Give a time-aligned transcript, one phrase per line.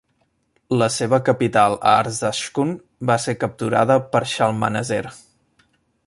[0.81, 2.73] La seva capital a Arzashkun
[3.11, 5.03] va ser capturada per Shalmaneser.